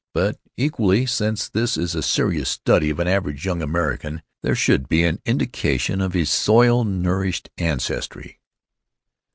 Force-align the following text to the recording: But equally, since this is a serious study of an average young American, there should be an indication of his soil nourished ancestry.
But 0.15 0.37
equally, 0.57 1.05
since 1.05 1.47
this 1.47 1.77
is 1.77 1.93
a 1.93 2.01
serious 2.01 2.49
study 2.49 2.89
of 2.89 2.97
an 2.99 3.07
average 3.07 3.45
young 3.45 3.61
American, 3.61 4.23
there 4.41 4.55
should 4.55 4.89
be 4.89 5.03
an 5.03 5.21
indication 5.27 6.01
of 6.01 6.13
his 6.13 6.31
soil 6.31 6.83
nourished 6.83 7.51
ancestry. 7.59 8.39